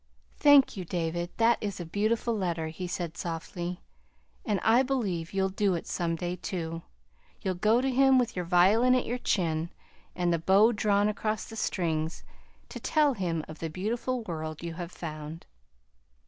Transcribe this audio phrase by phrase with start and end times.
[0.39, 1.29] "Thank you, David.
[1.37, 3.81] That is a beautiful letter," he said softly.
[4.43, 6.81] "And I believe you'll do it some day, too.
[7.43, 9.69] You'll go to him with your violin at your chin
[10.15, 12.23] and the bow drawn across the strings
[12.69, 15.45] to tell him of the beautiful world you have found."